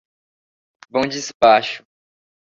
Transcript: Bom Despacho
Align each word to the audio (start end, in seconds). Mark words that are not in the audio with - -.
Bom 0.89 1.01
Despacho 1.05 1.85